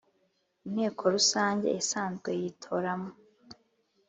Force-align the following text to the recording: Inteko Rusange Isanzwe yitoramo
Inteko 0.67 1.03
Rusange 1.15 1.67
Isanzwe 1.81 2.29
yitoramo 2.39 3.11